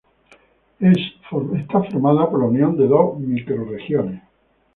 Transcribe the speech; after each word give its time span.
Es 0.79 0.95
formada 1.29 2.27
por 2.27 2.39
la 2.39 2.45
unión 2.45 2.75
de 2.75 2.87
dos 2.87 3.19
microrregiones. 3.19 4.23